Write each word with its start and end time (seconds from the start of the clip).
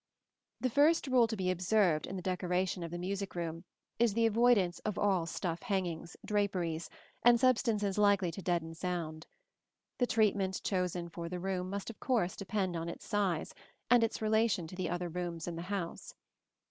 The 0.61 0.71
first 0.71 1.05
rule 1.05 1.27
to 1.27 1.37
be 1.37 1.51
observed 1.51 2.07
in 2.07 2.15
the 2.15 2.23
decoration 2.23 2.81
of 2.81 2.89
the 2.89 2.97
music 2.97 3.35
room 3.35 3.65
is 3.99 4.15
the 4.15 4.25
avoidance 4.25 4.79
of 4.79 4.97
all 4.97 5.27
stuff 5.27 5.61
hangings, 5.61 6.17
draperies, 6.25 6.89
and 7.23 7.39
substances 7.39 7.99
likely 7.99 8.31
to 8.31 8.41
deaden 8.41 8.73
sound. 8.73 9.27
The 9.99 10.07
treatment 10.07 10.63
chosen 10.63 11.07
for 11.09 11.29
the 11.29 11.39
room 11.39 11.69
must 11.69 11.91
of 11.91 11.99
course 11.99 12.35
depend 12.35 12.75
on 12.75 12.89
its 12.89 13.05
size 13.05 13.53
and 13.91 14.03
its 14.03 14.23
relation 14.23 14.65
to 14.65 14.75
the 14.75 14.89
other 14.89 15.07
rooms 15.07 15.47
in 15.47 15.55
the 15.55 15.61
house. 15.69 16.15